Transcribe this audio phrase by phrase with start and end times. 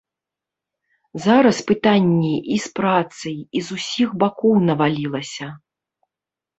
[1.25, 5.47] Зараз пытанні і з працай і з усіх бакоў навалілася.